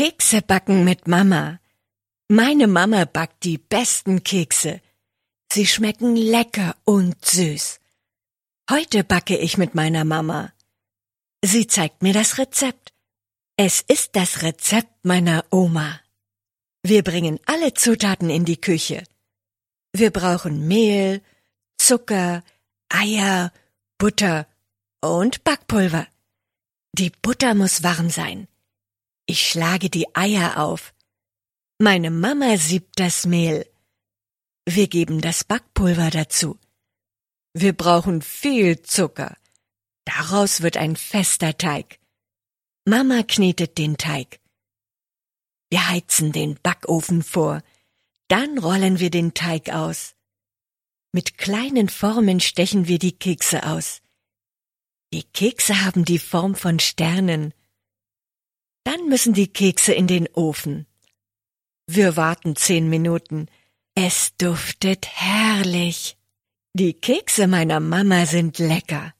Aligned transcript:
Kekse 0.00 0.40
backen 0.40 0.82
mit 0.84 1.08
Mama. 1.08 1.60
Meine 2.28 2.68
Mama 2.68 3.04
backt 3.04 3.44
die 3.44 3.58
besten 3.58 4.24
Kekse. 4.24 4.80
Sie 5.52 5.66
schmecken 5.66 6.16
lecker 6.16 6.74
und 6.86 7.22
süß. 7.22 7.80
Heute 8.70 9.04
backe 9.04 9.36
ich 9.36 9.58
mit 9.58 9.74
meiner 9.74 10.06
Mama. 10.06 10.54
Sie 11.44 11.66
zeigt 11.66 12.02
mir 12.02 12.14
das 12.14 12.38
Rezept. 12.38 12.94
Es 13.58 13.82
ist 13.82 14.16
das 14.16 14.40
Rezept 14.40 15.04
meiner 15.04 15.44
Oma. 15.50 16.00
Wir 16.82 17.02
bringen 17.02 17.38
alle 17.44 17.74
Zutaten 17.74 18.30
in 18.30 18.46
die 18.46 18.58
Küche. 18.58 19.04
Wir 19.92 20.10
brauchen 20.10 20.66
Mehl, 20.66 21.20
Zucker, 21.76 22.42
Eier, 22.88 23.52
Butter 23.98 24.46
und 25.02 25.44
Backpulver. 25.44 26.06
Die 26.94 27.10
Butter 27.10 27.54
muss 27.54 27.82
warm 27.82 28.08
sein. 28.08 28.48
Ich 29.30 29.48
schlage 29.48 29.90
die 29.90 30.12
Eier 30.16 30.58
auf. 30.58 30.92
Meine 31.78 32.10
Mama 32.10 32.56
siebt 32.56 32.98
das 32.98 33.26
Mehl. 33.26 33.64
Wir 34.66 34.88
geben 34.88 35.20
das 35.20 35.44
Backpulver 35.44 36.10
dazu. 36.10 36.58
Wir 37.54 37.72
brauchen 37.72 38.22
viel 38.22 38.82
Zucker. 38.82 39.36
Daraus 40.04 40.62
wird 40.62 40.76
ein 40.76 40.96
fester 40.96 41.56
Teig. 41.56 42.00
Mama 42.84 43.22
knetet 43.22 43.78
den 43.78 43.96
Teig. 43.98 44.40
Wir 45.70 45.88
heizen 45.88 46.32
den 46.32 46.58
Backofen 46.60 47.22
vor. 47.22 47.62
Dann 48.26 48.58
rollen 48.58 48.98
wir 48.98 49.10
den 49.10 49.32
Teig 49.32 49.70
aus. 49.70 50.16
Mit 51.12 51.38
kleinen 51.38 51.88
Formen 51.88 52.40
stechen 52.40 52.88
wir 52.88 52.98
die 52.98 53.16
Kekse 53.16 53.62
aus. 53.62 54.02
Die 55.12 55.22
Kekse 55.22 55.84
haben 55.84 56.04
die 56.04 56.18
Form 56.18 56.56
von 56.56 56.80
Sternen. 56.80 57.54
Dann 58.84 59.08
müssen 59.08 59.34
die 59.34 59.48
Kekse 59.48 59.92
in 59.92 60.06
den 60.06 60.28
Ofen. 60.34 60.86
Wir 61.86 62.16
warten 62.16 62.56
zehn 62.56 62.88
Minuten. 62.88 63.46
Es 63.94 64.36
duftet 64.36 65.08
herrlich. 65.08 66.16
Die 66.72 66.94
Kekse 66.94 67.46
meiner 67.46 67.80
Mama 67.80 68.26
sind 68.26 68.58
lecker. 68.58 69.12